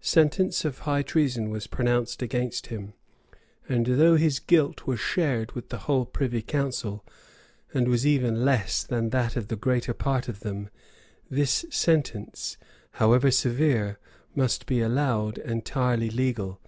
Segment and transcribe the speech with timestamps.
[0.00, 2.94] Sentence of high treason was pronounced against him,
[3.68, 7.04] and though his guilt was shared with the whole privy council
[7.72, 10.70] and was even less than that of the greater part of them,
[11.30, 12.56] this sentence,
[12.94, 14.00] however severe,
[14.34, 16.60] must be allowed entirely legal.